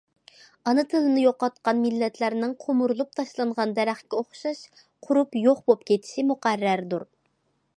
ئانا 0.69 0.83
تىلىنى 0.91 1.23
يوقاتقان 1.25 1.79
مىللەتلەرنىڭ 1.81 2.55
قومۇرۇلۇپ 2.63 3.11
تاشلانغان 3.19 3.75
دەرەخكە 3.81 4.21
ئوخشاش 4.21 4.63
قۇرۇپ 5.09 5.39
يوق 5.45 5.63
بولۇپ 5.69 5.85
كېتىشى 5.93 6.27
مۇقەررەردۇر. 6.31 7.07